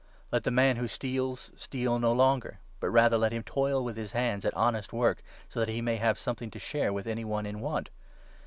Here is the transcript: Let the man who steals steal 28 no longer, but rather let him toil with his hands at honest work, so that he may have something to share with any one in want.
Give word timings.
Let 0.31 0.45
the 0.45 0.49
man 0.49 0.77
who 0.77 0.87
steals 0.87 1.51
steal 1.55 1.91
28 1.91 2.01
no 2.01 2.11
longer, 2.11 2.59
but 2.79 2.89
rather 2.89 3.19
let 3.19 3.31
him 3.31 3.43
toil 3.43 3.83
with 3.83 3.97
his 3.97 4.13
hands 4.13 4.45
at 4.45 4.53
honest 4.55 4.91
work, 4.91 5.21
so 5.47 5.59
that 5.59 5.69
he 5.69 5.79
may 5.79 5.97
have 5.97 6.17
something 6.17 6.49
to 6.49 6.57
share 6.57 6.91
with 6.91 7.05
any 7.05 7.23
one 7.23 7.45
in 7.45 7.59
want. 7.59 7.91